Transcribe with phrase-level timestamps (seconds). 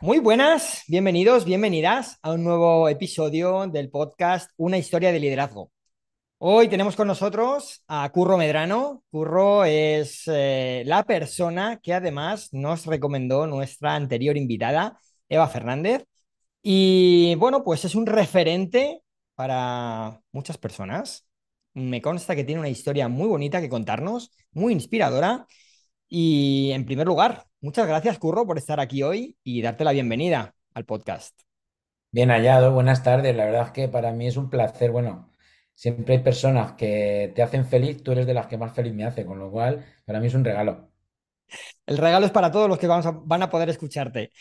[0.00, 5.72] Muy buenas, bienvenidos, bienvenidas a un nuevo episodio del podcast Una historia de liderazgo.
[6.38, 9.02] Hoy tenemos con nosotros a Curro Medrano.
[9.10, 14.98] Curro es eh, la persona que además nos recomendó nuestra anterior invitada,
[15.30, 16.04] Eva Fernández.
[16.62, 19.02] Y bueno, pues es un referente
[19.34, 21.26] para muchas personas.
[21.72, 25.46] Me consta que tiene una historia muy bonita que contarnos, muy inspiradora.
[26.08, 30.54] Y en primer lugar, muchas gracias, Curro, por estar aquí hoy y darte la bienvenida
[30.74, 31.40] al podcast.
[32.10, 33.36] Bien hallado, buenas tardes.
[33.36, 34.90] La verdad es que para mí es un placer.
[34.90, 35.30] Bueno,
[35.74, 39.04] siempre hay personas que te hacen feliz, tú eres de las que más feliz me
[39.04, 40.90] hace, con lo cual para mí es un regalo.
[41.86, 44.32] El regalo es para todos los que vamos a- van a poder escucharte.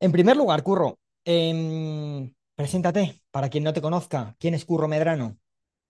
[0.00, 4.36] En primer lugar, Curro, em, preséntate para quien no te conozca.
[4.38, 5.38] ¿Quién es Curro Medrano?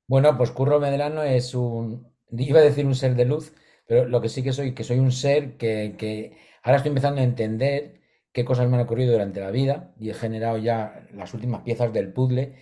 [0.06, 3.52] Bueno, pues Curro Medrano es un, iba a decir un ser de luz,
[3.86, 7.20] pero lo que sí que soy, que soy un ser que, que ahora estoy empezando
[7.20, 8.00] a entender
[8.32, 11.92] qué cosas me han ocurrido durante la vida y he generado ya las últimas piezas
[11.92, 12.54] del puzzle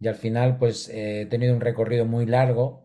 [0.00, 2.82] y al final pues eh, he tenido un recorrido muy largo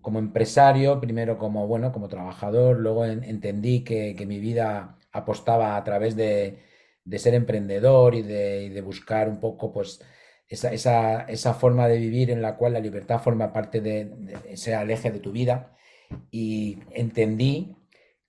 [0.00, 5.76] como empresario, primero como, bueno, como trabajador, luego en- entendí que, que mi vida apostaba
[5.76, 6.58] a través de,
[7.04, 10.02] de ser emprendedor y de, de buscar un poco, pues,
[10.48, 14.36] esa, esa, esa forma de vivir en la cual la libertad forma parte de, de
[14.52, 15.74] ese eje de tu vida.
[16.30, 17.76] Y entendí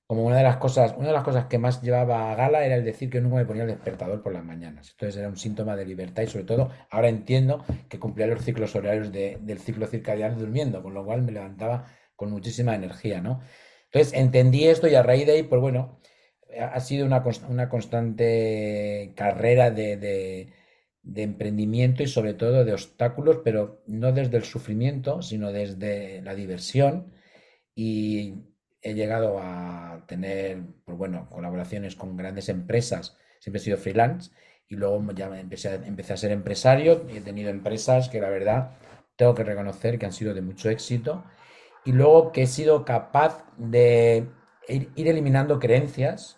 [0.08, 2.76] como una de las cosas, una de las cosas que más llevaba a gala era
[2.76, 4.92] el decir que nunca me ponía el despertador por las mañanas.
[4.92, 8.76] Entonces era un síntoma de libertad y sobre todo ahora entiendo que cumplía los ciclos
[8.76, 13.42] horarios de- del ciclo circadiano durmiendo, con lo cual me levantaba con muchísima energía, ¿no?
[13.86, 16.00] Entonces entendí esto y a raíz de ahí, pues bueno,
[16.60, 20.54] ha sido una, una constante carrera de, de-
[21.04, 26.34] de emprendimiento y sobre todo de obstáculos, pero no desde el sufrimiento, sino desde la
[26.36, 27.12] diversión
[27.76, 28.36] y
[28.82, 33.18] he llegado a tener, pues bueno, colaboraciones con grandes empresas.
[33.40, 34.32] Siempre he sido freelance
[34.68, 38.30] y luego ya empecé a, empecé a ser empresario y he tenido empresas que la
[38.30, 38.72] verdad
[39.16, 41.24] tengo que reconocer que han sido de mucho éxito
[41.84, 44.28] y luego que he sido capaz de
[44.68, 46.38] ir, ir eliminando creencias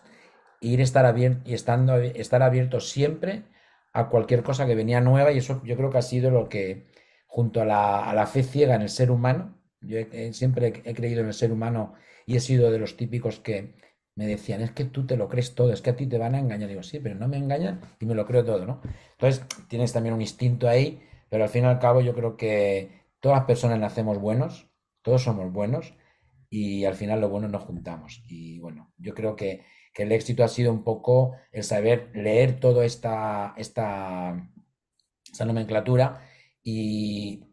[0.60, 3.44] e ir estar abierto y estando, estar abierto siempre
[3.92, 6.86] a cualquier cosa que venía nueva y eso yo creo que ha sido lo que
[7.26, 9.98] junto a la, a la fe ciega en el ser humano yo
[10.32, 11.94] siempre he creído en el ser humano
[12.26, 13.74] y he sido de los típicos que
[14.18, 16.34] me decían, es que tú te lo crees todo, es que a ti te van
[16.34, 16.68] a engañar.
[16.68, 18.80] Digo, sí, pero no me engañan y me lo creo todo, ¿no?
[19.12, 23.04] Entonces, tienes también un instinto ahí, pero al fin y al cabo yo creo que
[23.20, 24.68] todas las personas nacemos buenos,
[25.02, 25.94] todos somos buenos
[26.50, 28.24] y al final lo bueno nos juntamos.
[28.26, 29.64] Y bueno, yo creo que,
[29.94, 34.50] que el éxito ha sido un poco el saber leer toda esta, esta,
[35.32, 36.22] esa nomenclatura
[36.62, 37.44] y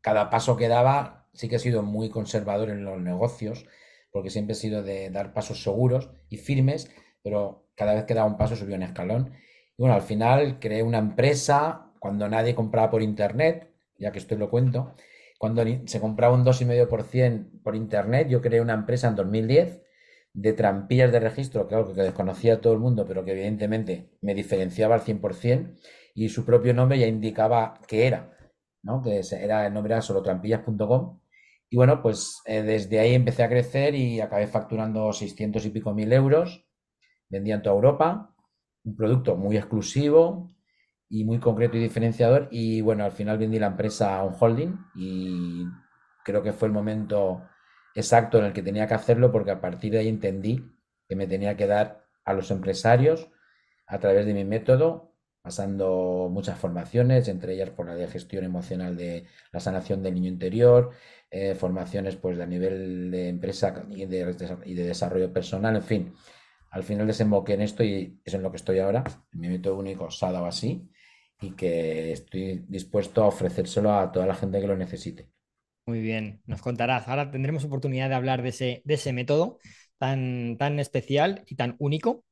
[0.00, 3.66] cada paso que daba sí que he sido muy conservador en los negocios,
[4.10, 6.90] porque siempre he sido de dar pasos seguros y firmes,
[7.22, 9.32] pero cada vez que daba un paso subía un escalón.
[9.76, 14.36] Y bueno, al final creé una empresa cuando nadie compraba por internet, ya que esto
[14.36, 14.94] lo cuento,
[15.38, 19.82] cuando se compraba un 2,5% por internet, yo creé una empresa en 2010
[20.32, 24.34] de trampillas de registro, claro, que desconocía a todo el mundo, pero que evidentemente me
[24.34, 25.76] diferenciaba al 100%
[26.14, 28.36] y su propio nombre ya indicaba qué era,
[28.82, 29.02] ¿no?
[29.02, 31.20] Que era, el nombre era solo trampillas.com.
[31.70, 35.92] Y bueno, pues eh, desde ahí empecé a crecer y acabé facturando 600 y pico
[35.92, 36.66] mil euros.
[37.28, 38.34] Vendía en toda Europa,
[38.84, 40.54] un producto muy exclusivo
[41.08, 42.48] y muy concreto y diferenciador.
[42.50, 45.64] Y bueno, al final vendí la empresa a un holding y
[46.24, 47.42] creo que fue el momento
[47.94, 50.64] exacto en el que tenía que hacerlo porque a partir de ahí entendí
[51.08, 53.30] que me tenía que dar a los empresarios
[53.86, 55.13] a través de mi método,
[55.44, 60.30] pasando muchas formaciones, entre ellas por la de gestión emocional de la sanación del niño
[60.30, 60.92] interior,
[61.30, 64.24] eh, formaciones pues a nivel de empresa y de,
[64.64, 66.14] desarrollo personal, en fin.
[66.70, 70.10] Al final desemboqué en esto y es en lo que estoy ahora, mi método único
[70.10, 70.88] SADA o así,
[71.42, 75.28] y que estoy dispuesto a ofrecérselo a toda la gente que lo necesite.
[75.84, 77.06] Muy bien, nos contarás.
[77.06, 79.58] Ahora tendremos oportunidad de hablar de ese, de ese método
[79.98, 82.24] tan, tan especial y tan único.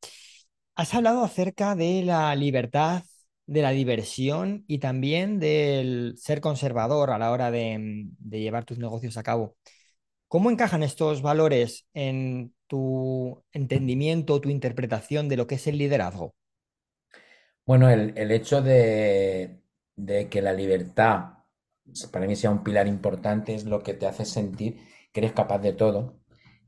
[0.75, 3.03] Has hablado acerca de la libertad,
[3.47, 8.79] de la diversión y también del ser conservador a la hora de, de llevar tus
[8.79, 9.57] negocios a cabo.
[10.29, 16.35] ¿Cómo encajan estos valores en tu entendimiento, tu interpretación de lo que es el liderazgo?
[17.67, 19.61] Bueno, el, hecho de,
[19.95, 21.35] de que la libertad
[22.11, 24.79] para mí sea un pilar importante es lo que te hace sentir
[25.13, 26.19] que eres capaz de todo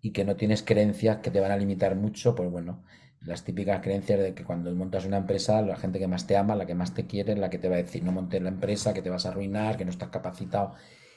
[0.01, 2.85] y que no tienes creencias que te van a limitar mucho, pues bueno,
[3.25, 6.57] las típicas creencias de que cuando montas una empresa, la gente que más te ama,
[6.57, 8.95] la que más te quiere, la que te va a decir, no montes la empresa,
[8.95, 10.75] que te vas a arruinar, que no estás capacitado.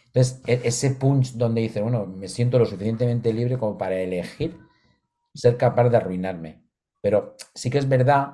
[0.08, 4.58] Entonces, e- ese punch donde dices, bueno, me siento lo suficientemente libre como para elegir
[5.34, 6.64] ser capaz de arruinarme.
[7.02, 8.34] Pero sí que es verdad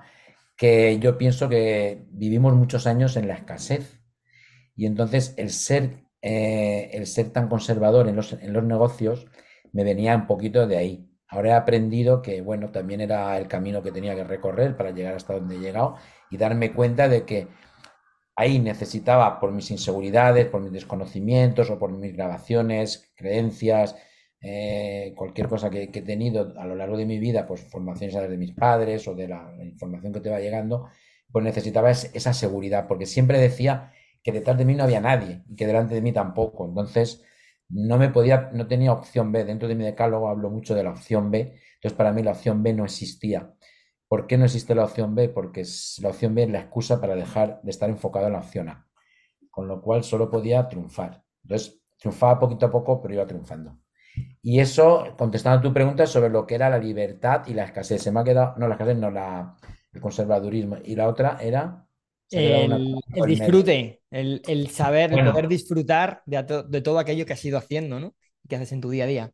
[0.57, 3.99] que yo pienso que vivimos muchos años en la escasez
[4.75, 9.27] y entonces el ser, eh, el ser tan conservador en los, en los negocios
[9.71, 11.09] me venía un poquito de ahí.
[11.33, 15.15] Ahora he aprendido que, bueno, también era el camino que tenía que recorrer para llegar
[15.15, 15.95] hasta donde he llegado
[16.30, 17.47] y darme cuenta de que
[18.35, 23.95] ahí necesitaba, por mis inseguridades, por mis desconocimientos o por mis grabaciones, creencias,
[24.41, 28.38] eh, cualquier cosa que, he tenido a lo largo de mi vida, pues formaciones de
[28.38, 30.88] mis padres o de la, información que te va llegando,
[31.31, 33.91] pues necesitaba es, esa seguridad, porque siempre decía
[34.21, 36.68] que detrás de mí no había nadie y que delante de mí tampoco.
[36.68, 37.24] Entonces,
[37.69, 39.45] no me podía, no tenía opción B.
[39.45, 41.60] Dentro de mi decálogo hablo mucho de la opción B.
[41.75, 43.54] Entonces, para mí la opción B no existía.
[44.07, 45.30] ¿Por qué no existe la opción B?
[45.30, 45.63] Porque
[46.01, 48.88] la opción B es la excusa para dejar de estar enfocado en la opción A.
[49.50, 51.24] Con lo cual solo podía triunfar.
[51.44, 53.80] Entonces, triunfaba poquito a poco, pero iba triunfando.
[54.42, 58.01] Y eso, contestando a tu pregunta sobre lo que era la libertad y la escasez.
[58.04, 59.56] Se me ha quedado, no, la escasez, no, la,
[59.92, 60.77] el conservadurismo.
[60.83, 61.88] Y la otra era
[62.31, 67.33] el, el disfrute, el, el, saber, bueno, el poder disfrutar de, de, todo aquello que
[67.33, 68.15] has ido haciendo, ¿no?
[68.47, 69.31] Que haces en tu día a día.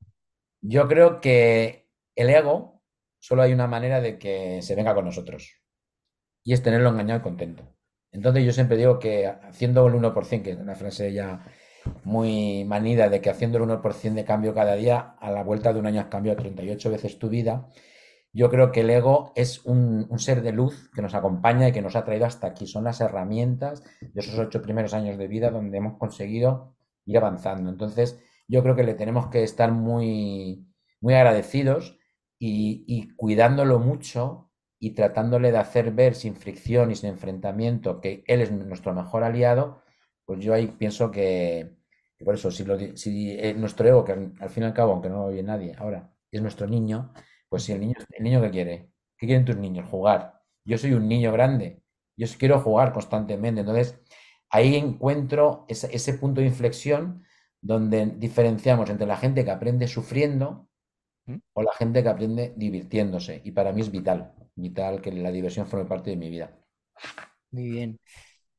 [0.62, 2.81] Yo creo que el ego
[3.19, 5.62] solo hay una manera de que se venga con nosotros
[6.44, 7.63] y es tenerlo engañado y contento.
[8.12, 11.45] Entonces yo siempre digo que haciendo el 1%, que es una frase ya
[12.03, 15.80] muy manida de que haciendo el 1% de cambio cada día, a la vuelta de
[15.80, 17.69] un año has cambiado 38 veces tu vida,
[18.31, 21.81] yo creo que el ego es un, ser de luz que nos acompaña y que
[21.81, 22.68] nos ha traído hasta aquí.
[22.68, 27.70] Son las herramientas de esos ocho primeros años de vida donde hemos conseguido ir avanzando.
[27.70, 30.68] Entonces, yo creo que le tenemos que estar muy,
[31.02, 31.98] muy agradecidos
[32.38, 38.42] y, cuidándolo mucho y tratándole de hacer ver sin fricción y sin enfrentamiento que él
[38.42, 39.81] es nuestro mejor aliado,
[40.26, 41.76] pues yo ahí pienso que,
[42.24, 44.94] por eso, si, lo, si eh, nuestro ego, que al, al fin y al cabo,
[44.94, 47.12] aunque no lo oye nadie, ahora es nuestro niño,
[47.50, 48.90] pues si el niño, el niño ¿qué quiere?
[49.18, 49.90] ¿Qué quieren tus niños?
[49.90, 50.42] Jugar.
[50.66, 51.81] Yo soy un niño grande.
[52.16, 53.62] Yo quiero jugar constantemente.
[53.62, 54.00] Entonces,
[54.50, 57.25] ahí encuentro ese, ese punto de inflexión
[57.62, 60.69] donde diferenciamos entre la gente que aprende sufriendo
[61.54, 63.42] o la gente que aprende divirtiéndose.
[63.44, 66.57] Y para mí es vital, vital que la diversión forme parte de mi vida.
[67.52, 68.00] Muy bien.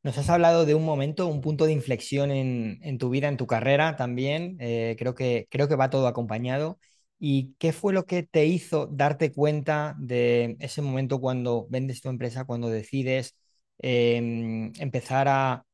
[0.03, 3.37] Nos has hablado de un momento, un punto de inflexión en, en tu vida, en
[3.37, 4.57] tu carrera también.
[4.61, 6.79] Eh, creo, que, creo que va todo acompañado.
[7.21, 12.09] ¿Y qué fue lo que te hizo darte cuenta de ese momento cuando vendes tu
[12.09, 13.37] empresa, cuando decides
[13.79, 15.67] eh, empezar a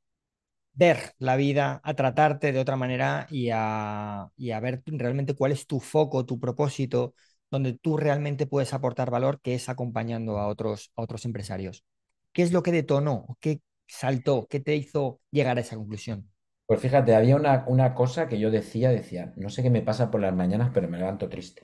[0.75, 5.53] ver la vida, a tratarte de otra manera y a, y a, ver realmente cuál
[5.53, 7.15] es tu foco, tu propósito,
[7.51, 11.85] donde tú realmente puedes aportar valor, que es acompañando a otros, a otros empresarios?
[12.33, 13.39] ¿Qué es lo que detonó?
[13.41, 14.47] ¿Qué saltó?
[14.51, 16.31] ¿Qué te hizo llegar a esa conclusión?
[16.67, 20.11] Pues fíjate, había una, una, cosa que yo decía, decía, no sé qué me pasa
[20.11, 21.63] por las mañanas, pero me levanto triste.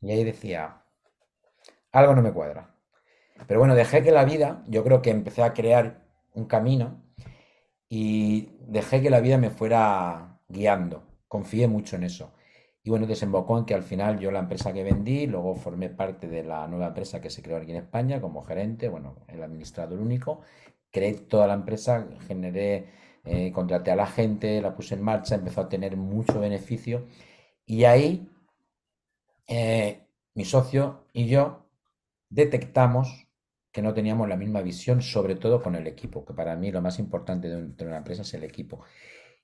[0.00, 0.82] Y ahí decía,
[1.92, 2.74] algo no me cuadra.
[3.46, 6.04] Pero bueno, dejé que la vida, yo creo que empecé a crear
[6.34, 7.02] un camino
[7.88, 11.04] y dejé que la vida me fuera guiando.
[11.28, 12.32] Confié mucho en eso.
[12.82, 16.28] Y bueno, desembocó en que al final yo la empresa que vendí, luego formé parte
[16.28, 20.00] de la nueva empresa que se creó aquí en España como gerente, bueno, el administrador
[20.00, 20.40] único,
[20.90, 22.88] creé toda la empresa, generé
[23.24, 27.06] eh, contraté a la gente, la puse en marcha, empezó a tener mucho beneficio
[27.66, 28.28] y ahí
[29.48, 31.66] eh, mi socio y yo
[32.30, 33.28] detectamos
[33.72, 36.82] que no teníamos la misma visión, sobre todo con el equipo, que para mí lo
[36.82, 38.84] más importante de, de una empresa es el equipo.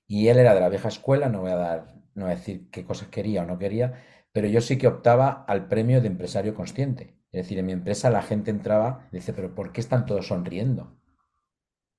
[0.07, 2.69] Y él era de la vieja escuela, no voy a dar, no voy a decir
[2.71, 4.03] qué cosas quería o no quería,
[4.33, 7.15] pero yo sí que optaba al premio de empresario consciente.
[7.33, 10.27] Es decir, en mi empresa la gente entraba y dice, pero ¿por qué están todos
[10.29, 10.98] sonriendo?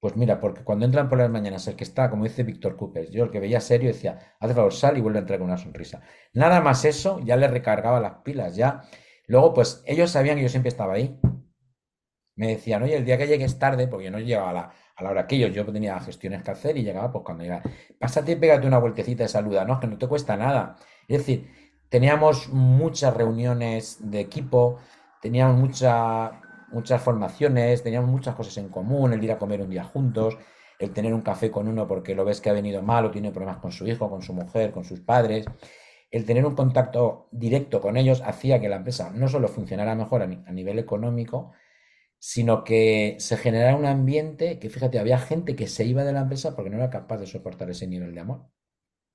[0.00, 3.10] Pues mira, porque cuando entran por las mañanas, el que está, como dice Víctor Cooper,
[3.10, 5.58] yo el que veía serio decía, haz favor, sal y vuelve a entrar con una
[5.58, 6.00] sonrisa.
[6.32, 8.82] Nada más eso, ya le recargaba las pilas, ya.
[9.26, 11.20] Luego, pues ellos sabían que yo siempre estaba ahí.
[12.34, 15.04] Me decían, oye, el día que llegues tarde, porque yo no llegaba a la, a
[15.04, 17.62] la hora que ellos, yo tenía gestiones que hacer y llegaba pues cuando llegaba.
[17.98, 20.76] Pásate y pégate una vueltecita de saluda, no, es que no te cuesta nada.
[21.08, 21.50] Es decir,
[21.90, 24.78] teníamos muchas reuniones de equipo,
[25.20, 26.40] teníamos mucha
[26.72, 30.38] muchas formaciones, teníamos muchas cosas en común, el ir a comer un día juntos,
[30.78, 33.30] el tener un café con uno porque lo ves que ha venido mal o tiene
[33.30, 35.44] problemas con su hijo, con su mujer, con sus padres.
[36.10, 40.22] El tener un contacto directo con ellos hacía que la empresa no solo funcionara mejor
[40.22, 41.52] a, nivel económico,
[42.18, 46.20] sino que se generara un ambiente que, fíjate, había gente que se iba de la
[46.22, 48.46] empresa porque no era capaz de soportar ese nivel de amor.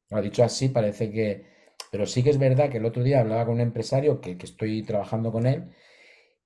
[0.09, 1.55] Lo dicho así, parece que...
[1.91, 4.45] Pero sí que es verdad que el otro día hablaba con un empresario que, que
[4.45, 5.71] estoy trabajando con él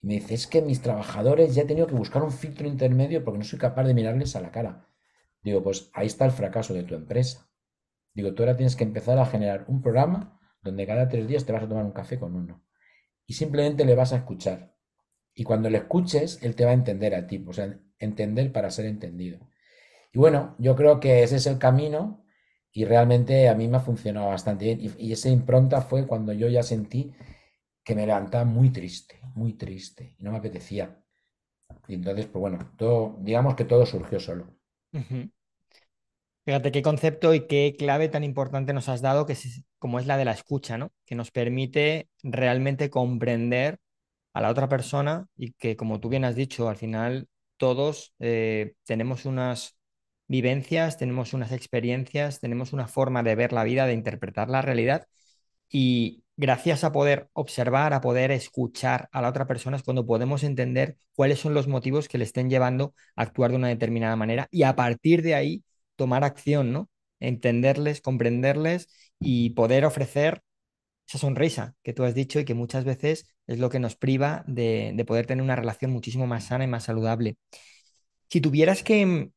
[0.01, 3.23] y me dice, es que mis trabajadores ya he tenido que buscar un filtro intermedio
[3.23, 4.87] porque no soy capaz de mirarles a la cara.
[5.41, 7.49] Digo, pues ahí está el fracaso de tu empresa.
[8.13, 11.53] Digo, tú ahora tienes que empezar a generar un programa donde cada tres días te
[11.53, 12.63] vas a tomar un café con uno.
[13.25, 14.75] Y simplemente le vas a escuchar.
[15.33, 18.71] Y cuando le escuches, él te va a entender a ti, o sea, entender para
[18.71, 19.39] ser entendido.
[20.11, 22.25] Y bueno, yo creo que ese es el camino
[22.71, 24.79] y realmente a mí me ha funcionado bastante bien.
[24.81, 27.13] Y, y esa impronta fue cuando yo ya sentí
[27.83, 31.01] que me levantaba muy triste, muy triste, y no me apetecía.
[31.87, 34.55] Y entonces, pues bueno, todo, digamos que todo surgió solo.
[36.45, 40.07] Fíjate qué concepto y qué clave tan importante nos has dado, que es, como es
[40.07, 40.91] la de la escucha, ¿no?
[41.05, 43.79] Que nos permite realmente comprender
[44.33, 48.73] a la otra persona y que, como tú bien has dicho, al final todos eh,
[48.85, 49.77] tenemos unas
[50.27, 55.05] vivencias, tenemos unas experiencias, tenemos una forma de ver la vida, de interpretar la realidad
[55.69, 60.43] y gracias a poder observar, a poder escuchar a la otra persona es cuando podemos
[60.43, 64.47] entender cuáles son los motivos que le estén llevando a actuar de una determinada manera
[64.51, 65.63] y a partir de ahí
[65.95, 66.89] tomar acción, ¿no?
[67.19, 70.41] Entenderles, comprenderles y poder ofrecer
[71.07, 74.43] esa sonrisa que tú has dicho y que muchas veces es lo que nos priva
[74.47, 77.37] de, de poder tener una relación muchísimo más sana y más saludable.
[78.29, 79.31] Si tuvieras que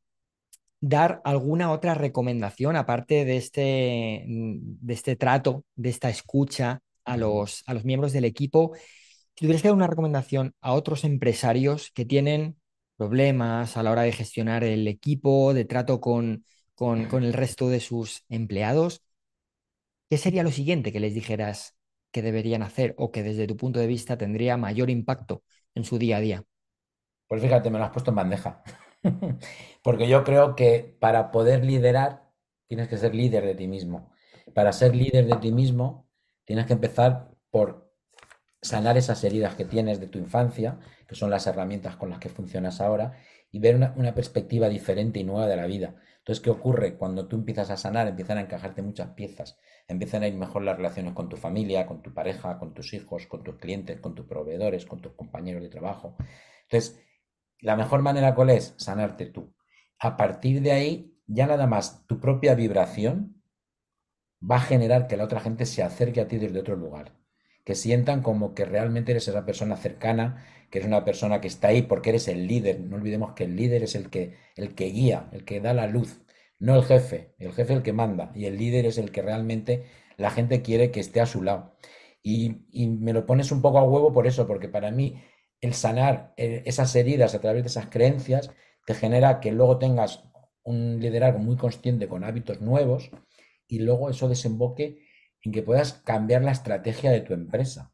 [0.85, 7.63] dar alguna otra recomendación aparte de este, de este trato, de esta escucha a los,
[7.67, 12.03] a los miembros del equipo, si tuvieras que dar una recomendación a otros empresarios que
[12.03, 12.57] tienen
[12.97, 16.43] problemas a la hora de gestionar el equipo, de trato con,
[16.75, 19.01] con, con el resto de sus empleados,
[20.09, 21.77] ¿qué sería lo siguiente que les dijeras
[22.11, 25.43] que deberían hacer o que desde tu punto de vista tendría mayor impacto
[25.75, 26.43] en su día a día?
[27.29, 28.61] Pues fíjate, me lo has puesto en bandeja.
[29.83, 32.31] Porque yo creo que para poder liderar,
[32.67, 34.11] tienes que ser líder de ti mismo.
[34.53, 36.09] Para ser líder de ti mismo,
[36.45, 37.93] tienes que empezar por
[38.61, 42.29] sanar esas heridas que tienes de tu infancia, que son las herramientas con las que
[42.29, 43.17] funcionas ahora,
[43.51, 45.95] y ver una, una perspectiva diferente y nueva de la vida.
[46.19, 46.97] Entonces, ¿qué ocurre?
[46.97, 49.57] Cuando tú empiezas a sanar, empiezan a encajarte muchas piezas,
[49.87, 53.27] empiezan a ir mejor las relaciones con tu familia, con tu pareja, con tus hijos,
[53.27, 56.15] con tus clientes, con tus proveedores, con tus compañeros de trabajo.
[56.63, 56.97] Entonces,
[57.63, 58.75] la mejor manera cuál es?
[58.77, 59.55] Sanarte tú.
[59.97, 63.41] A partir de ahí, ya nada más tu propia vibración
[64.39, 67.13] va a generar que la otra gente se acerque a ti desde otro lugar.
[67.63, 71.69] Que sientan como que realmente eres esa persona cercana, que eres una persona que está
[71.69, 72.81] ahí porque eres el líder.
[72.81, 75.87] No olvidemos que el líder es el que, el que guía, el que da la
[75.87, 76.21] luz,
[76.59, 77.33] no el jefe.
[77.39, 79.85] El jefe es el que manda y el líder es el que realmente
[80.17, 81.77] la gente quiere que esté a su lado.
[82.21, 85.15] Y, y me lo pones un poco a huevo por eso, porque para mí
[85.63, 88.51] el sanar eh, esas heridas a través de esas creencias
[88.85, 90.25] te genera que luego tengas
[90.63, 93.11] un liderazgo muy consciente con hábitos nuevos
[93.67, 94.99] y luego eso desemboque
[95.41, 97.93] en que puedas cambiar la estrategia de tu empresa.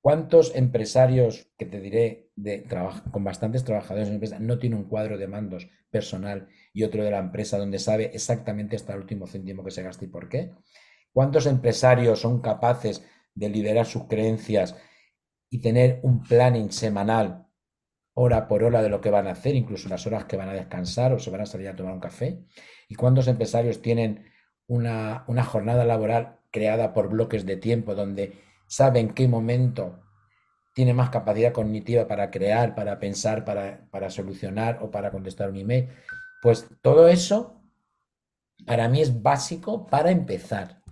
[0.00, 2.64] ¿Cuántos empresarios, que te diré, de
[3.10, 7.10] con bastantes trabajadores en empresa, no tiene un cuadro de mandos personal y otro de
[7.10, 10.52] la empresa donde sabe exactamente hasta el último céntimo que se gasta y por qué?
[11.12, 13.02] ¿Cuántos empresarios son capaces
[13.34, 14.76] de liderar sus creencias
[15.56, 17.46] y tener un planning semanal,
[18.12, 20.52] hora por hora, de lo que van a hacer, incluso las horas que van a
[20.52, 22.44] descansar o se van a salir a tomar un café.
[22.90, 24.30] ¿Y cuántos empresarios tienen
[24.66, 30.02] una, una jornada laboral creada por bloques de tiempo donde saben qué momento
[30.74, 35.56] tiene más capacidad cognitiva para crear, para pensar, para, para solucionar o para contestar un
[35.56, 35.88] email?
[36.42, 37.62] Pues todo eso
[38.66, 40.82] para mí es básico para empezar.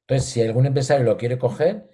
[0.00, 1.89] Entonces, si algún empresario lo quiere coger,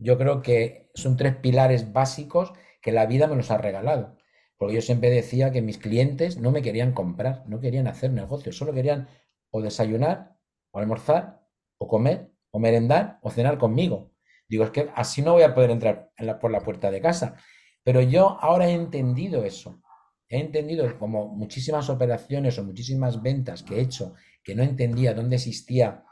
[0.00, 2.52] yo creo que son tres pilares básicos
[2.82, 4.16] que la vida me los ha regalado.
[4.56, 8.56] Porque yo siempre decía que mis clientes no me querían comprar, no querían hacer negocios,
[8.56, 9.08] solo querían
[9.50, 10.36] o desayunar,
[10.70, 11.46] o almorzar,
[11.78, 14.12] o comer, o merendar, o cenar conmigo.
[14.48, 17.36] Digo, es que así no voy a poder entrar por la puerta de casa.
[17.84, 19.80] Pero yo ahora he entendido eso.
[20.28, 25.36] He entendido como muchísimas operaciones o muchísimas ventas que he hecho que no entendía dónde
[25.36, 26.04] existía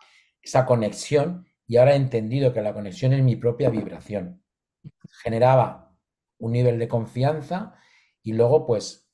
[0.43, 4.43] esa conexión y ahora he entendido que la conexión es mi propia vibración.
[5.23, 5.95] Generaba
[6.39, 7.75] un nivel de confianza
[8.23, 9.11] y luego pues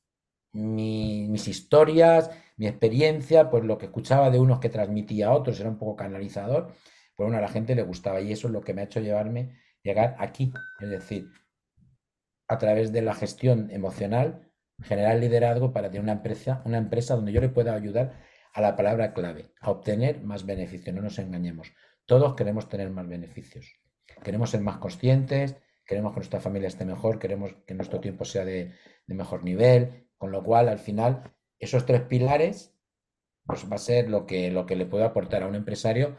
[0.53, 5.59] mi, mis historias, mi experiencia, pues lo que escuchaba de unos que transmitía a otros,
[5.59, 6.69] era un poco canalizador,
[7.17, 9.01] pues bueno, a la gente le gustaba y eso es lo que me ha hecho
[9.01, 11.29] llevarme, llegar aquí, es decir,
[12.47, 14.49] a través de la gestión emocional,
[14.81, 18.21] generar liderazgo para tener una empresa, una empresa donde yo le pueda ayudar
[18.53, 21.73] a la palabra clave, a obtener más beneficio, no nos engañemos.
[22.07, 23.81] Todos queremos tener más beneficios.
[24.23, 25.57] Queremos ser más conscientes,
[25.87, 28.73] queremos que nuestra familia esté mejor, queremos que nuestro tiempo sea de,
[29.07, 32.75] mejor nivel, con lo cual al final esos tres pilares
[33.47, 36.17] pues va a ser lo que, lo que le puedo aportar a un empresario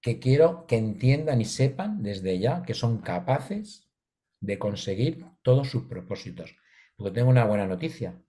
[0.00, 3.90] que quiero que entiendan y sepan desde ya que son capaces
[4.40, 6.56] de conseguir todos sus propósitos.
[6.96, 8.20] Porque tengo una buena noticia.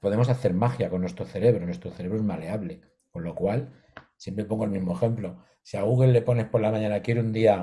[0.00, 3.82] Podemos hacer magia con nuestro cerebro, nuestro cerebro es maleable, con lo cual
[4.22, 5.42] siempre pongo el mismo ejemplo.
[5.62, 7.56] Si a Google le pones por la mañana, quiero un día,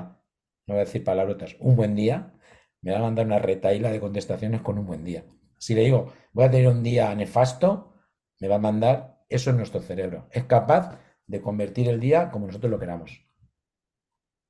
[0.66, 2.34] no voy a decir palabrotas, un buen día,
[2.82, 5.24] me va a mandar una retaíla de contestaciones con un buen día.
[5.56, 7.94] Si le digo, voy a tener un día nefasto,
[8.40, 10.28] me va a mandar eso en nuestro cerebro.
[10.32, 13.10] Es capaz de convertir el día como nosotros lo queramos.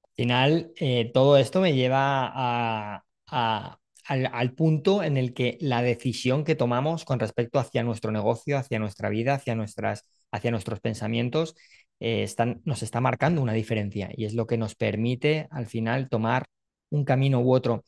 [0.03, 6.57] Al final, eh, todo esto me lleva al, punto en el que la decisión que
[6.57, 11.55] tomamos con respecto hacia nuestro negocio, hacia nuestra vida, hacia, nuestras, hacia nuestros pensamientos,
[12.01, 16.09] eh, están, nos está marcando una diferencia y es lo que nos permite al final
[16.09, 16.47] tomar
[16.91, 17.85] un camino u otro.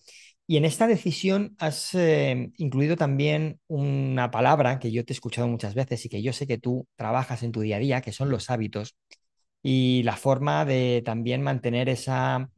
[0.46, 5.48] Y en esta decisión has eh, incluido también una palabra que yo te he escuchado
[5.48, 8.12] muchas veces y que yo sé que tú trabajas en tu día a día, que
[8.12, 8.96] son los hábitos
[9.62, 12.50] y la forma de también mantener esa,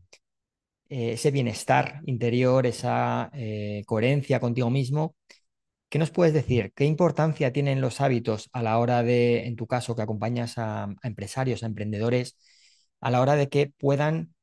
[0.88, 5.16] eh, ese bienestar interior, esa eh, coherencia contigo mismo.
[5.88, 6.72] ¿Qué nos puedes decir?
[6.74, 10.88] ¿Qué importancia tienen los hábitos a la hora de, en tu caso, que acompañas a
[11.02, 12.36] empresarios, a emprendedores,
[13.00, 14.34] a la hora de que puedan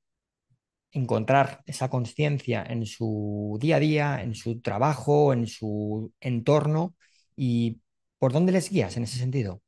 [0.92, 6.96] encontrar esa conciencia en su día a día, en su trabajo, en su entorno
[7.36, 7.80] y
[8.20, 9.62] por dónde les guías en ese sentido.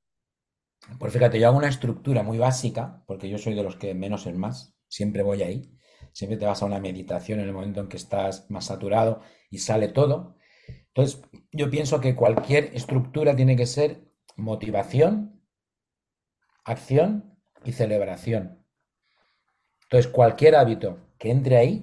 [0.99, 4.27] Pues fíjate, yo hago una estructura muy básica, porque yo soy de los que menos
[4.27, 5.71] es más, siempre voy ahí,
[6.11, 9.59] siempre te vas a una meditación en el momento en que estás más saturado y
[9.59, 10.35] sale todo.
[10.95, 11.21] Entonces,
[11.51, 14.03] yo pienso que cualquier estructura tiene que ser
[14.35, 15.41] motivación,
[16.65, 17.35] acción
[17.65, 18.63] y celebración.
[19.83, 21.81] Entonces, cualquier hábito que entre ahí,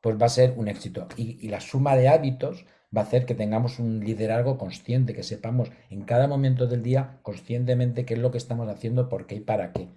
[0.00, 1.06] pues va a ser un éxito.
[1.16, 2.64] Y, la suma de hábitos
[2.96, 7.20] va a hacer que tengamos un liderazgo consciente, que sepamos en cada momento del día
[7.22, 9.90] conscientemente qué es lo que estamos haciendo, por qué y para qué.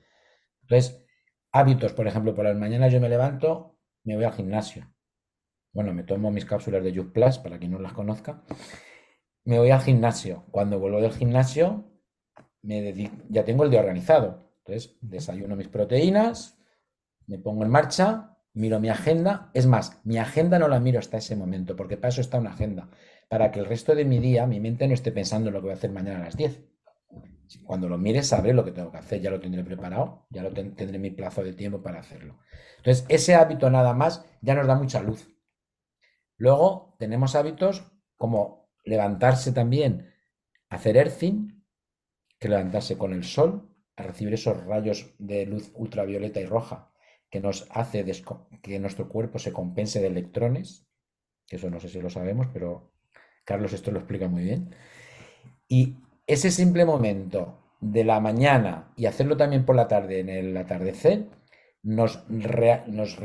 [0.63, 1.05] Entonces,
[1.51, 4.90] hábitos, por ejemplo, por las mañanas yo me levanto, me voy al gimnasio.
[5.73, 8.43] Bueno, me tomo mis cápsulas de Youth Plus, para quien no las conozca.
[9.45, 10.45] Me voy al gimnasio.
[10.51, 11.85] Cuando vuelvo del gimnasio,
[12.61, 12.93] me
[13.29, 14.51] ya tengo el día organizado.
[14.65, 16.59] Entonces, desayuno mis proteínas,
[17.25, 19.49] me pongo en marcha, miro mi agenda.
[19.53, 22.51] Es más, mi agenda no la miro hasta ese momento, porque para eso está una
[22.51, 22.89] agenda,
[23.29, 25.67] para que el resto de mi día, mi mente no esté pensando en lo que
[25.67, 26.61] voy a hacer mañana a las 10.
[27.65, 30.51] Cuando lo mire, sabré lo que tengo que hacer, ya lo tendré preparado, ya lo
[30.51, 32.39] tendré mi plazo de tiempo para hacerlo.
[32.77, 35.30] Entonces, ese hábito nada más ya nos da mucha luz.
[36.41, 37.83] Luego tenemos hábitos
[38.17, 40.11] como levantarse también,
[40.69, 41.63] hacer earthing,
[42.39, 46.91] que levantarse con el sol, a recibir esos rayos de luz ultravioleta y roja
[47.29, 48.03] que nos hace
[48.63, 50.87] que nuestro cuerpo se compense de electrones,
[51.45, 52.91] que eso no sé si lo sabemos, pero
[53.45, 54.75] Carlos esto lo explica muy bien.
[55.67, 60.57] Y ese simple momento de la mañana y hacerlo también por la tarde en el
[60.57, 61.27] atardecer,
[61.83, 63.19] nos, nos,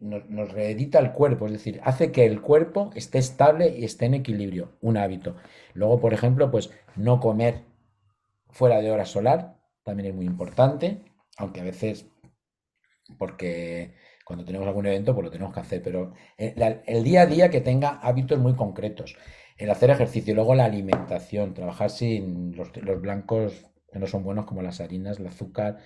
[0.00, 4.14] nos, reedita el cuerpo, es decir, hace que el cuerpo esté estable y esté en
[4.14, 5.36] equilibrio, un hábito.
[5.72, 7.64] Luego, por ejemplo, pues no comer
[8.50, 11.04] fuera de hora solar, también es muy importante,
[11.38, 12.06] aunque a veces
[13.18, 17.48] porque cuando tenemos algún evento, pues lo tenemos que hacer, pero el, día a día
[17.48, 19.16] que tenga hábitos muy concretos,
[19.56, 24.62] el hacer ejercicio, luego la alimentación, trabajar sin los, blancos que no son buenos como
[24.62, 25.78] las harinas, el azúcar,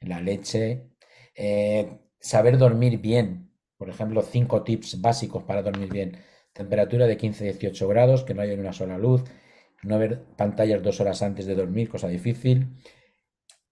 [0.00, 0.90] la leche,
[1.36, 6.18] eh, saber dormir bien, por ejemplo, cinco tips básicos para dormir bien,
[6.52, 9.24] temperatura de 15-18 grados, que no haya una sola luz,
[9.82, 12.68] no ver pantallas dos horas antes de dormir, cosa difícil,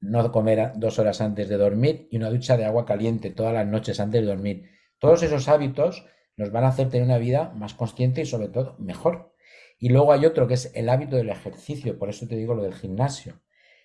[0.00, 3.66] no comer dos horas antes de dormir y una ducha de agua caliente todas las
[3.66, 4.70] noches antes de dormir.
[4.98, 8.77] Todos esos hábitos nos van a hacer tener una vida más consciente y sobre todo
[8.79, 9.35] mejor.
[9.79, 12.62] Y luego hay otro que es el hábito del ejercicio, por eso te digo lo
[12.62, 13.40] del gimnasio.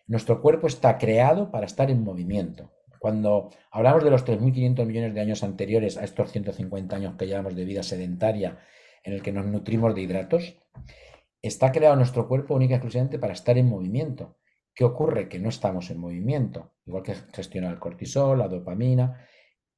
[0.08, 2.72] Nuestro cuerpo está creado para estar en movimiento.
[3.00, 7.56] Cuando hablamos de los 3.500 millones de años anteriores a estos 150 años que llevamos
[7.56, 8.60] de vida sedentaria
[9.04, 10.58] en el que nos nutrimos de hidratos,
[11.42, 14.38] está creado nuestro cuerpo única y exclusivamente para estar en movimiento.
[14.74, 15.30] ¿Qué ocurre?
[15.30, 19.26] Que no estamos en movimiento, igual que gestionar el cortisol, la dopamina.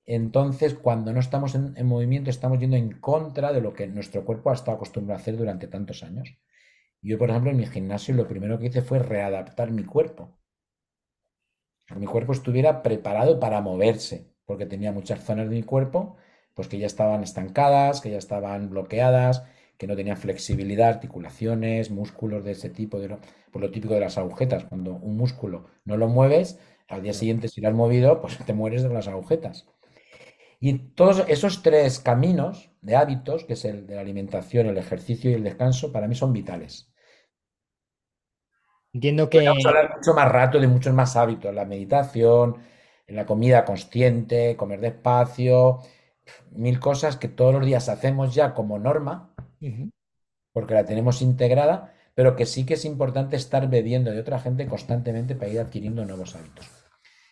[0.06, 4.50] Entonces, cuando no estamos en, movimiento, estamos yendo en contra de lo que nuestro cuerpo
[4.50, 6.38] ha estado acostumbrado a hacer durante tantos años.
[7.02, 10.41] Yo, por ejemplo, en mi gimnasio lo primero que hice fue readaptar mi cuerpo.
[11.98, 16.18] Mi cuerpo estuviera preparado para moverse, porque tenía muchas zonas de mi cuerpo
[16.54, 19.44] pues que ya estaban estancadas, que ya estaban bloqueadas,
[19.78, 23.20] que no tenía flexibilidad, articulaciones, músculos de ese tipo, de lo,
[23.52, 24.66] por lo típico de las agujetas.
[24.66, 28.54] Cuando un músculo no lo mueves, al día siguiente si lo has movido, pues te
[28.54, 29.66] mueres de las agujetas.
[30.60, 35.32] Y todos esos tres caminos de hábitos, que es el de la alimentación, el ejercicio
[35.32, 36.91] y el descanso, para mí son vitales.
[38.94, 39.40] Entiendo que...
[39.40, 42.58] Podemos hablar mucho más rato de muchos más hábitos, la meditación,
[43.08, 45.80] la comida consciente, comer despacio,
[46.52, 49.34] mil cosas que todos los días hacemos ya como norma
[50.54, 54.68] porque la tenemos integrada, pero que sí que es importante estar bebiendo de otra gente
[54.68, 56.68] constantemente para ir adquiriendo nuevos hábitos.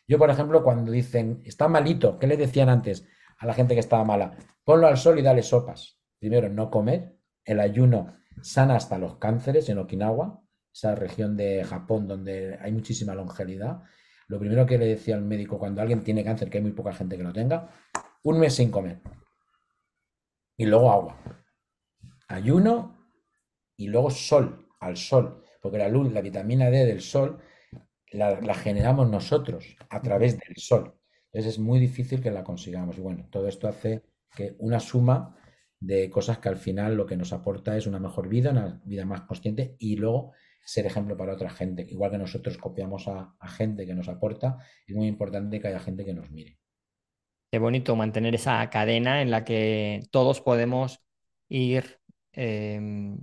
[0.07, 3.79] Yo, por ejemplo, cuando dicen, está malito, ¿qué le decían antes a la gente que
[3.79, 4.37] estaba mala?
[4.63, 5.97] Ponlo al sol y dale sopas.
[6.19, 7.15] primero, no comer.
[7.45, 10.41] El ayuno sana hasta los cánceres en Okinawa,
[10.79, 13.83] esa región de Japón donde hay muchísima longevidad.
[14.27, 16.93] Lo primero que le decía al médico cuando alguien tiene cáncer, que hay muy poca
[16.93, 17.69] gente que lo tenga,
[18.23, 19.01] un mes sin comer.
[20.57, 21.17] Y luego agua.
[22.27, 23.11] Ayuno
[23.75, 25.43] y luego sol, al sol.
[25.61, 27.41] Porque la luz, la vitamina D del sol,
[28.11, 30.95] la, la generamos nosotros a través del sol.
[31.25, 32.97] Entonces es muy difícil que la consigamos.
[32.97, 35.35] Y bueno, todo esto hace que una suma
[35.79, 39.05] de cosas que al final lo que nos aporta es una mejor vida, una vida
[39.05, 41.85] más consciente y luego ser ejemplo para otra gente.
[41.89, 46.05] Igual que nosotros copiamos a, gente que nos aporta, es muy importante que haya gente
[46.05, 46.57] que nos mire.
[47.51, 50.99] Qué bonito mantener esa cadena en la que todos podemos
[51.47, 51.99] ir
[52.33, 52.79] eh,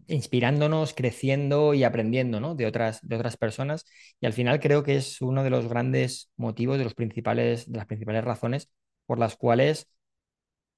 [0.08, 2.56] inspirándonos, creciendo y aprendiendo ¿no?
[2.56, 3.84] de, otras, de otras personas.
[4.20, 7.78] Y al final creo que es uno de los grandes motivos, de, los principales, de
[7.78, 8.68] las principales razones
[9.06, 9.88] por las cuales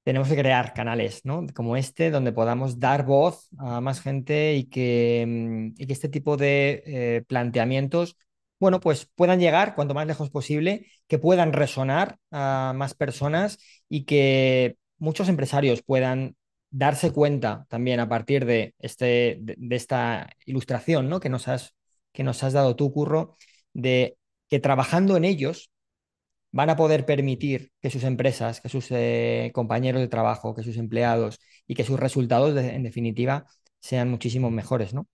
[0.08, 1.44] tenemos que crear canales ¿no?
[1.54, 6.82] como este, donde podamos dar voz a más gente y que, mm, este tipo de
[6.86, 8.16] eh, planteamientos,
[8.58, 14.06] bueno, pues puedan llegar cuanto más lejos posible, que puedan resonar a más personas y
[14.06, 16.36] que muchos empresarios puedan
[16.70, 21.20] darse cuenta también a partir de, este, de esta ilustración ¿no?
[21.20, 21.74] que, nos has,
[22.12, 23.36] que nos has dado tú, Curro,
[23.74, 24.16] de
[24.48, 25.70] que trabajando en ellos
[26.52, 30.76] van a poder permitir que sus empresas, que sus eh, compañeros de trabajo, que sus
[30.76, 33.46] empleados y que sus resultados, en definitiva,
[33.80, 35.06] sean muchísimo mejores, ¿no?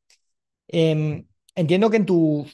[0.68, 2.46] Eh, entiendo que en tu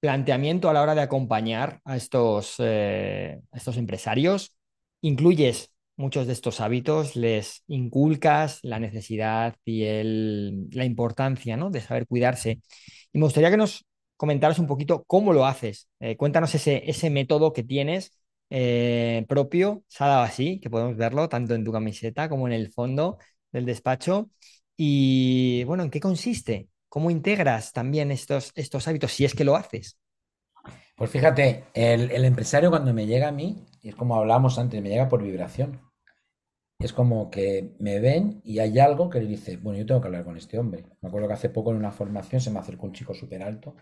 [0.00, 4.56] planteamiento a la hora de acompañar a estos, eh, estos empresarios,
[5.00, 11.70] incluyes muchos de estos hábitos, les inculcas la necesidad y el, la importancia ¿no?
[11.70, 12.60] de saber cuidarse.
[13.12, 13.84] Y me gustaría que nos
[14.16, 15.88] comentaras un poquito cómo lo haces.
[16.00, 18.12] Eh, cuéntanos ese, ese método que tienes
[18.50, 22.54] eh, propio, se ha dado así, que podemos verlo tanto en tu camiseta como en
[22.54, 23.18] el fondo
[23.52, 24.30] del despacho.
[24.76, 26.68] Y bueno, ¿en qué consiste?
[26.88, 29.98] ¿Cómo integras también estos, estos hábitos si es que lo haces?
[30.96, 34.82] Pues fíjate, el, el empresario cuando me llega a mí, y es como hablábamos antes,
[34.82, 35.80] me llega por vibración.
[36.80, 40.08] Es como que me ven y hay algo que le dice, bueno, yo tengo que
[40.08, 40.84] hablar con este hombre.
[41.00, 43.76] Me acuerdo que hace poco en una formación se me acercó un chico súper alto.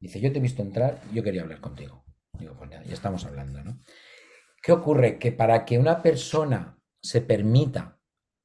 [0.00, 2.04] Dice, yo te he visto entrar yo quería hablar contigo.
[2.86, 3.80] Ya estamos hablando, ¿no?
[4.62, 5.18] ¿Qué ocurre?
[5.18, 7.98] Que para que una persona se permita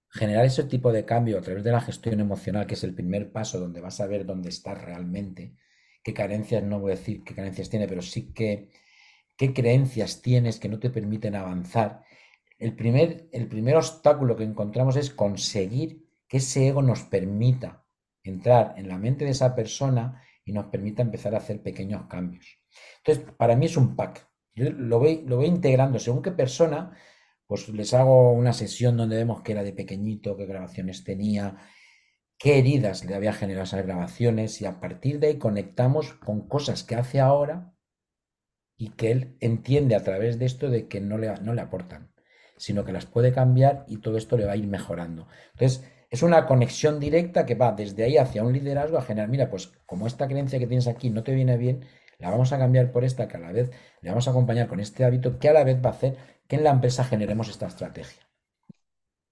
[0.10, 3.32] generar ese tipo de cambio a través de la gestión emocional, que es el primer
[3.32, 5.56] paso donde vas a ver dónde estás realmente,
[6.04, 8.70] qué carencias, no voy a decir qué carencias tiene, pero sí que
[9.36, 12.04] qué creencias tienes que no te permiten avanzar,
[12.58, 17.86] el primer, el primer obstáculo que encontramos es conseguir que ese ego nos permita
[18.24, 22.60] entrar en la mente de esa persona y nos permita empezar a hacer pequeños cambios.
[22.98, 24.28] Entonces, para mí es un pack.
[24.54, 26.98] Yo lo voy, lo integrando según qué persona,
[27.48, 31.58] pues les hago una sesión donde vemos que era de pequeñito, qué grabaciones tenía,
[32.38, 36.84] qué heridas le había generado esas grabaciones y a partir de ahí conectamos con cosas
[36.84, 37.74] que hace ahora
[38.78, 42.16] y que él entiende a través de esto de que no le, no le aportan
[42.58, 45.28] sino que las puede cambiar y todo esto le va a ir mejorando.
[45.54, 49.50] Entonces, es una conexión directa que va desde ahí hacia un liderazgo a generar, mira,
[49.50, 51.86] pues como esta creencia que tienes aquí no te viene bien,
[52.20, 54.80] la vamos a cambiar por esta que a la vez le vamos a acompañar con
[54.80, 57.68] este hábito que a la vez va a hacer que en la empresa generemos esta
[57.68, 58.28] estrategia.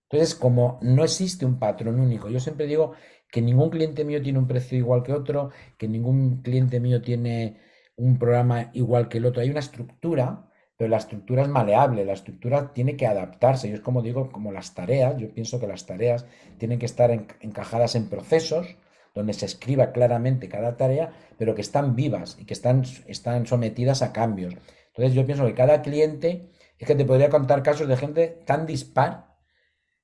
[0.10, 2.94] Entonces, como no existe un patrón único, yo siempre digo
[3.32, 7.60] que ningún cliente mío tiene un precio igual que otro, que ningún cliente mío tiene
[7.96, 12.14] un programa igual que el otro, hay una estructura pero la estructura es maleable, la
[12.14, 13.70] estructura tiene que adaptarse.
[13.70, 16.26] Yo es como digo, como las tareas, yo pienso que las tareas
[16.58, 18.76] tienen que estar en, encajadas en procesos
[19.14, 24.02] donde se escriba claramente cada tarea, pero que están vivas y que están, están sometidas
[24.02, 24.56] a cambios.
[24.88, 28.66] Entonces yo pienso que cada cliente, es que te podría contar casos de gente tan
[28.66, 29.36] dispar.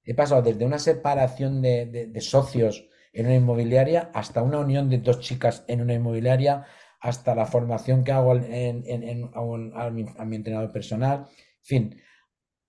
[0.04, 5.00] He pasado desde una separación de, de, socios en una inmobiliaria hasta una unión de
[5.00, 6.66] dos chicas en una inmobiliaria,
[7.02, 12.02] hasta la formación que hago en, en, a, un, a, mi, entrenador personal, en fin,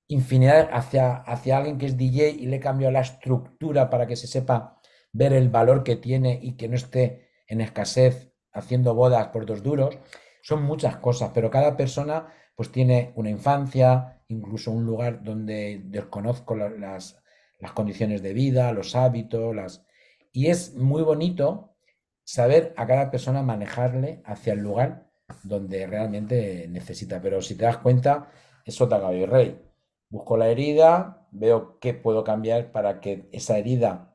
[0.09, 4.26] infinidad hacia, hacia alguien que es DJ y le cambio la estructura para que se
[4.26, 4.80] sepa
[5.12, 9.62] ver el valor que tiene y que no esté en escasez haciendo bodas por dos
[9.62, 9.99] duros.
[10.42, 16.55] Son muchas cosas, pero cada persona pues tiene una infancia, incluso un lugar donde desconozco
[16.57, 17.23] las,
[17.59, 19.85] las condiciones de vida, los hábitos, las...
[20.33, 21.77] y es muy bonito
[22.25, 25.11] saber a cada persona manejarle hacia el lugar
[25.42, 27.20] donde realmente necesita.
[27.20, 28.31] Pero si te das cuenta,
[28.64, 29.61] es sota caballo y rey.
[30.09, 34.10] Busco la herida, veo qué puedo cambiar para que esa herida,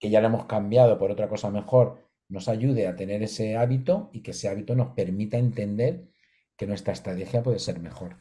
[0.00, 4.10] que ya la hemos cambiado por otra cosa mejor, nos ayude a tener ese hábito
[4.12, 6.08] y que ese hábito nos permita entender
[6.56, 8.16] que nuestra estrategia puede ser mejor.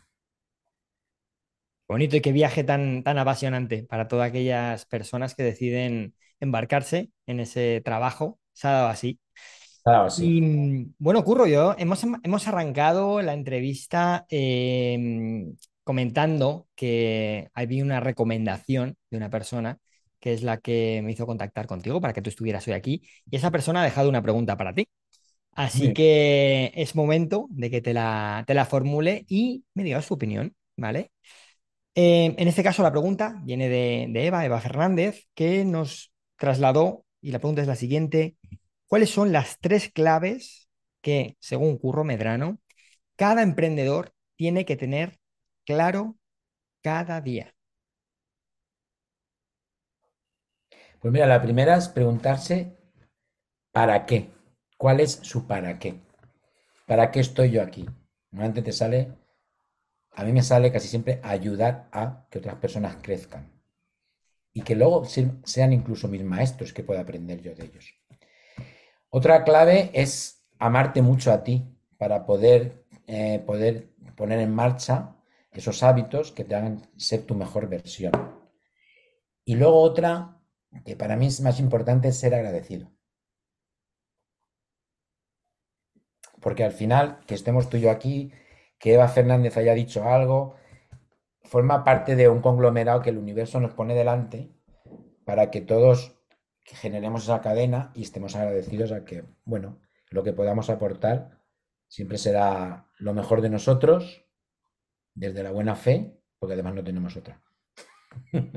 [1.87, 7.39] Bonito y qué viaje tan, tan apasionante para todas aquellas personas que deciden embarcarse en
[7.39, 8.39] ese trabajo.
[8.53, 9.19] Se ha dado así.
[9.83, 10.37] Claro, sí.
[10.37, 15.47] Y bueno, Curro, yo hemos, hemos arrancado la entrevista eh,
[15.83, 19.79] comentando que había una recomendación de una persona
[20.19, 23.01] que es la que me hizo contactar contigo para que tú estuvieras hoy aquí.
[23.29, 24.87] Y esa persona ha dejado una pregunta para ti.
[25.53, 30.13] Así que es momento de que te la, te la formule y me digas tu
[30.13, 31.11] opinión, ¿vale?
[31.95, 37.05] Eh, en este caso la pregunta viene de, de Eva, Eva Fernández, que nos trasladó,
[37.21, 38.37] y la pregunta es la siguiente,
[38.87, 40.69] ¿cuáles son las tres claves
[41.01, 42.59] que, según Curro Medrano,
[43.15, 45.19] cada emprendedor tiene que tener
[45.65, 46.17] claro
[46.81, 47.53] cada día?
[50.99, 52.75] Pues mira, la primera es preguntarse
[53.71, 54.31] ¿para qué?
[54.77, 55.95] ¿Cuál es su para qué?
[56.85, 57.85] ¿Para qué estoy yo aquí?
[58.31, 59.13] Normalmente te sale,
[60.11, 63.49] a mí me sale casi siempre ayudar a que otras personas crezcan
[64.51, 67.93] y que luego sean incluso mis maestros que pueda aprender yo de ellos.
[69.09, 71.63] Otra clave es amarte mucho a ti
[71.97, 75.15] para poder, eh, poder poner en marcha
[75.51, 78.11] esos hábitos que te hagan ser tu mejor versión.
[79.45, 80.38] Y luego otra
[80.85, 82.91] que para mí es más importante ser agradecido.
[86.41, 88.31] Porque al final, que estemos tú y yo aquí,
[88.77, 90.55] que Eva Fernández haya dicho algo,
[91.43, 94.51] forma parte de un conglomerado que el universo nos pone delante
[95.25, 96.15] para que todos
[96.63, 101.41] generemos esa cadena y estemos agradecidos a que, bueno, lo que podamos aportar
[101.87, 104.25] siempre será lo mejor de nosotros,
[105.13, 107.41] desde la buena fe, porque además no tenemos otra.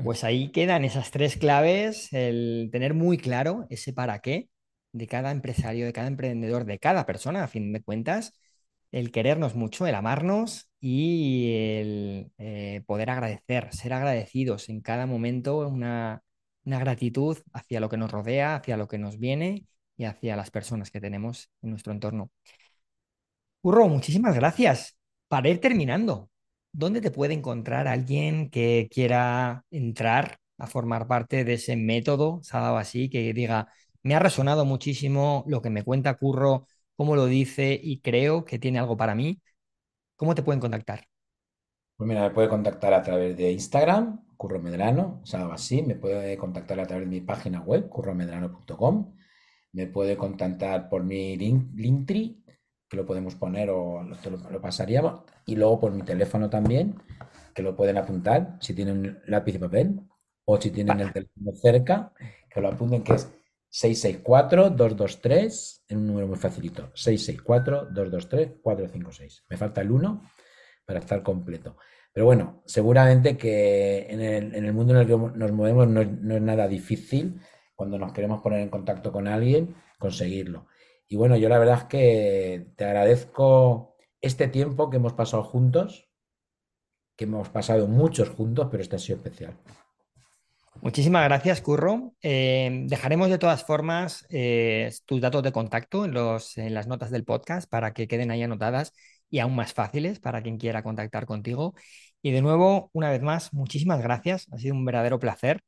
[0.03, 4.49] Pues ahí quedan esas tres claves, el tener muy claro ese para qué
[4.91, 8.39] de cada empresario, de cada emprendedor, de cada persona, a fin de cuentas,
[8.91, 15.67] el querernos mucho, el amarnos y el eh, poder agradecer, ser agradecidos en cada momento,
[15.67, 16.21] una,
[16.63, 19.65] una gratitud hacia lo que nos rodea, hacia lo que nos viene
[19.97, 22.31] y hacia las personas que tenemos en nuestro entorno.
[23.61, 24.97] Curro, muchísimas gracias.
[25.27, 26.29] Para ir terminando,
[26.73, 32.57] ¿dónde te puede encontrar alguien que quiera entrar a formar parte de ese método, se
[32.57, 33.71] ha dado así, que diga,
[34.03, 38.59] me ha resonado muchísimo lo que me cuenta Curro, cómo lo dice y creo que
[38.59, 39.41] tiene algo para mí?
[40.15, 41.07] ¿Cómo te pueden contactar?
[41.95, 45.81] Pues mira, me puede contactar a través de Instagram, Curro Medrano, o sea, así.
[45.83, 49.15] Me puede contactar a través de mi página web, curromedrano.com.
[49.73, 52.37] Me puede contactar por mi link, Linktree,
[52.93, 54.15] que lo podemos poner o lo,
[54.51, 55.21] lo, pasaríamos.
[55.47, 57.01] Y luego por mi teléfono también,
[57.55, 59.99] que lo pueden apuntar si tienen lápiz y papel
[60.45, 62.13] o si tienen el teléfono cerca,
[62.47, 63.33] que lo apunten, que es
[63.71, 69.41] 664-223, en un número muy facilito, 664-223-456.
[69.49, 70.29] Me falta el 1
[70.85, 71.77] para estar completo.
[72.13, 76.01] Pero bueno, seguramente que en el, en el mundo en el que nos movemos no
[76.01, 77.41] es, no es, nada difícil
[77.73, 80.67] cuando nos queremos poner en contacto con alguien, conseguirlo.
[81.13, 86.09] Y bueno, yo la verdad es que te agradezco este tiempo que hemos pasado juntos,
[87.15, 89.55] que hemos pasado muchos juntos, pero este ha sido especial.
[90.81, 92.15] Muchísimas gracias, Curro.
[92.23, 97.11] Eh, dejaremos de todas formas eh, tus datos de contacto en, los, en las notas
[97.11, 98.91] del podcast para que queden ahí anotadas
[99.29, 101.75] y aún más fáciles para quien quiera contactar contigo.
[102.23, 104.47] Y de nuevo, una vez más, muchísimas gracias.
[104.51, 105.61] Ha sido un verdadero placer.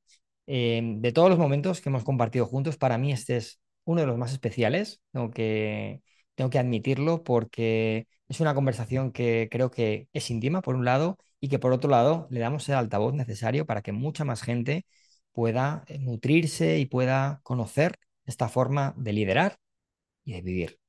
[0.48, 4.08] Eh, de todos los momentos que hemos compartido juntos, para mí este es uno de
[4.08, 5.02] los más especiales.
[5.12, 6.02] Tengo que,
[6.36, 11.18] tengo que admitirlo porque es una conversación que creo que es íntima, por un lado,
[11.40, 14.86] y que por otro lado le damos el altavoz necesario para que mucha más gente
[15.32, 19.58] pueda eh, nutrirse y pueda conocer esta forma de liderar
[20.26, 20.80] y de vivir.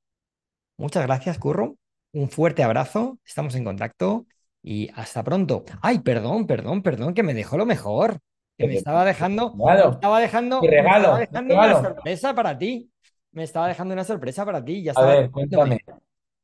[0.76, 1.76] Muchas gracias, Curro.
[2.12, 4.26] Un fuerte abrazo, estamos en contacto
[4.62, 5.64] y hasta pronto.
[5.82, 8.20] Ay, perdón, perdón, perdón, que me dejó lo mejor.
[8.58, 11.78] Que me estaba dejando, me estaba dejando, me estaba dejando regalo.
[11.78, 12.90] una sorpresa para ti.
[13.32, 14.82] Me estaba dejando una sorpresa para ti.
[14.82, 15.80] Ya A ver, cuéntame.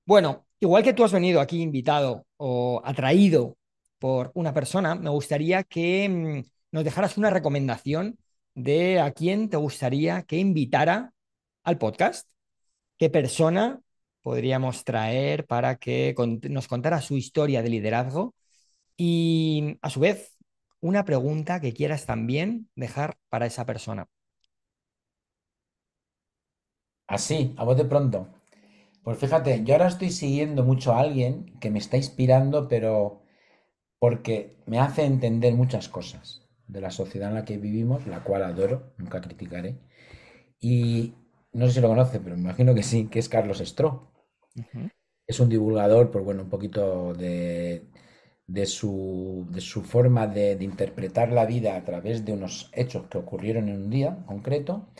[0.04, 3.56] Bueno, igual que tú has venido aquí invitado o atraído
[3.98, 8.18] por una persona, me gustaría que mmm, nos dejaras una recomendación
[8.54, 11.12] de a quién te gustaría que invitara
[11.62, 12.28] al podcast.
[12.98, 13.80] ¿Qué persona
[14.20, 16.14] podríamos traer para que
[16.50, 18.34] nos contara su historia de liderazgo?
[18.96, 20.36] Y a su vez,
[20.82, 24.08] una pregunta que quieras también dejar para esa persona.
[27.06, 28.28] Así, a vos de pronto.
[29.02, 33.22] Pues fíjate, yo ahora estoy siguiendo mucho a alguien que me está inspirando, pero
[33.98, 38.42] porque me hace entender muchas cosas de la sociedad en la que vivimos, la cual
[38.44, 39.78] adoro, nunca criticaré.
[40.60, 41.14] Y
[41.52, 44.12] no sé si lo conoce, pero me imagino que sí, que es Carlos Stro.
[44.56, 44.90] Uh -huh.
[45.26, 47.86] Es un divulgador, pues bueno, un poquito de,
[48.52, 53.16] de su, de su forma de, interpretar la vida a través de unos hechos que
[53.16, 54.90] ocurrieron en un día concreto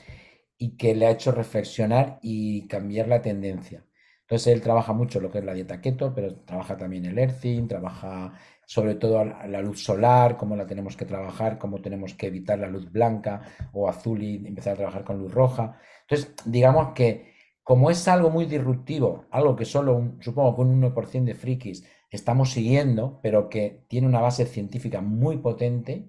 [0.57, 3.85] y que le ha hecho reflexionar y cambiar la tendencia.
[4.23, 7.69] Entonces él trabaja mucho lo que es la dieta keto, pero trabaja también el earthing,
[7.69, 8.33] trabaja
[8.65, 12.69] sobre todo la luz solar, cómo la tenemos que trabajar, cómo tenemos que evitar la
[12.69, 13.43] luz blanca
[13.75, 15.79] o azul y empezar a trabajar con luz roja.
[16.09, 21.25] Entonces, digamos que como es algo muy disruptivo, algo que solo, supongo que un 1%
[21.25, 26.09] de frikis estamos siguiendo, pero que tiene una base científica muy potente,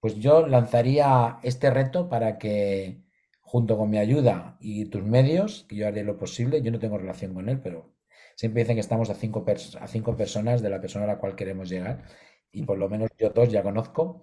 [0.00, 3.02] pues yo lanzaría este reto para que,
[3.40, 6.98] junto con mi ayuda y tus medios, que yo haré lo posible, yo no tengo
[6.98, 7.94] relación con él, pero
[8.36, 9.44] siempre dicen que estamos a cinco,
[9.80, 12.04] a cinco personas de la persona a la cual queremos llegar,
[12.52, 14.22] y por lo menos yo dos ya conozco.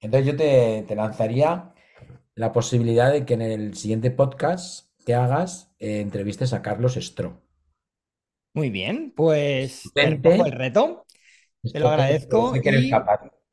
[0.00, 1.72] Entonces yo te, te lanzaría
[2.34, 7.42] la posibilidad de que en el siguiente podcast que hagas eh, entrevistes a Carlos Stro.
[8.54, 11.06] Muy bien, pues te el reto,
[11.62, 12.90] te lo agradezco y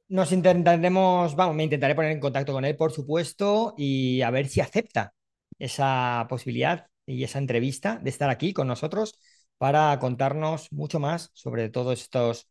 [0.10, 4.48] nos intentaremos, vamos, me intentaré poner en contacto con él, por supuesto, y a ver
[4.48, 5.14] si acepta
[5.60, 9.20] esa posibilidad y esa entrevista de estar aquí con nosotros
[9.58, 12.50] para contarnos mucho más sobre todos estos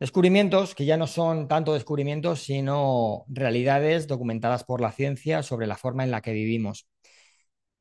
[0.00, 5.76] descubrimientos que ya no son tanto descubrimientos, sino realidades documentadas por la ciencia sobre la
[5.76, 6.88] forma en la que vivimos.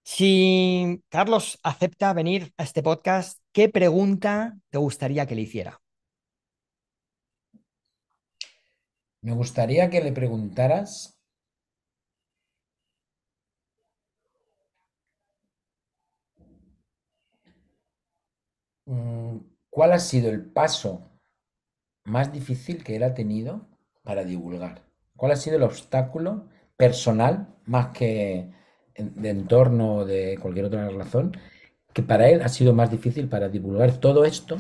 [0.03, 5.81] Si Carlos acepta venir a este podcast, ¿qué pregunta te gustaría que le hiciera?
[9.21, 11.17] Me gustaría que le preguntaras
[18.85, 19.38] mm,
[19.69, 21.09] cuál ha sido el paso
[22.05, 23.67] más difícil que él ha tenido
[24.03, 24.83] para divulgar.
[25.15, 28.51] ¿Cuál ha sido el obstáculo personal más que
[28.99, 31.38] de entorno o de cualquier otra razón,
[31.93, 34.57] que para él ha sido más difícil para divulgar todo esto,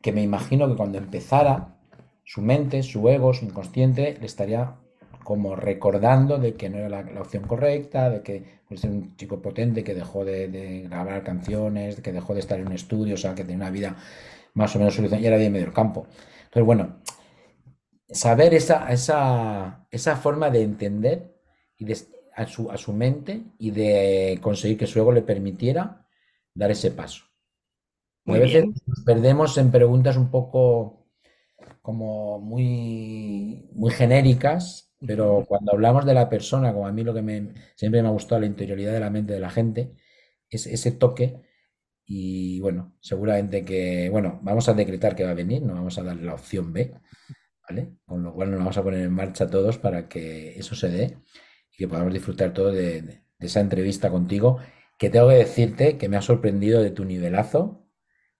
[0.00, 1.76] que me imagino que cuando empezara,
[2.24, 4.76] su mente, su ego, su inconsciente, le estaría
[5.24, 9.42] como recordando de que no era la, opción correcta, de que pues, ser un chico
[9.42, 13.34] potente que dejó de, grabar canciones, que dejó de estar en un estudio, o sea,
[13.34, 13.96] que tenía una vida
[14.54, 16.06] más o menos solucionada y era de medio campo.
[16.44, 16.96] Entonces, bueno,
[18.08, 21.34] saber esa, esa, esa forma de entender
[21.76, 21.96] y de,
[22.38, 26.06] a su, a su mente y de conseguir que su ego le permitiera
[26.54, 27.24] dar ese paso.
[28.26, 31.08] a veces nos perdemos en preguntas un poco
[31.82, 37.22] como muy, muy genéricas, pero cuando hablamos de la persona, como a mí lo que
[37.22, 39.94] me, siempre me ha gustado la interioridad de la mente de la gente,
[40.48, 41.42] es ese toque.
[42.06, 46.04] Y bueno, seguramente que, bueno, vamos a decretar que va a venir, no vamos a
[46.04, 46.94] darle la opción B,
[47.68, 47.96] ¿vale?
[48.06, 51.18] Con lo cual nos vamos a poner en marcha todos para que eso se dé
[51.78, 54.58] que podamos disfrutar todo de, esa entrevista contigo,
[54.98, 57.88] que tengo que decirte que me ha sorprendido de tu nivelazo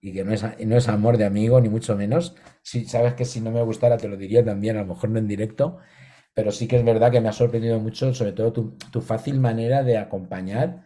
[0.01, 2.35] y que no es, no es amor de amigo, ni mucho menos.
[2.61, 5.19] Si sabes que si no me gustara te lo diría también, a lo mejor no
[5.19, 5.77] en directo,
[6.33, 9.39] pero sí que es verdad que me ha sorprendido mucho, sobre todo tu, tu fácil
[9.39, 10.85] manera de acompañar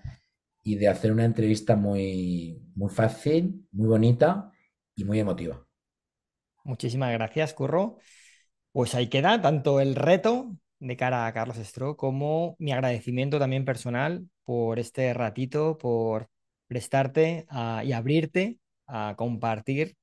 [0.62, 4.52] y de hacer una entrevista muy, muy fácil, muy bonita
[4.96, 5.66] y muy emotiva.
[6.64, 7.98] Muchísimas gracias, Curro.
[8.72, 13.66] Pues ahí queda tanto el reto de cara a Carlos Estro, como mi agradecimiento también
[13.66, 16.28] personal por este ratito, por
[16.68, 17.46] prestarte
[17.84, 19.96] y abrirte a compartir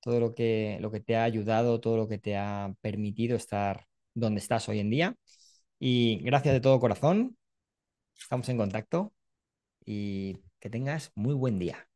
[0.00, 3.86] todo lo que, lo que te ha ayudado, todo lo que te ha permitido estar
[4.14, 5.16] donde estás hoy en día.
[5.78, 7.36] Y gracias de todo corazón.
[8.18, 9.12] Estamos en contacto
[9.84, 11.88] y que tengas muy buen día.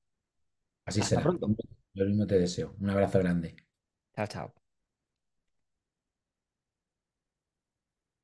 [0.85, 1.22] Así será.
[1.22, 1.48] Pronto.
[1.94, 2.74] Yo mismo te deseo.
[2.81, 3.57] Un abrazo grande.
[4.16, 4.62] Chao, chao.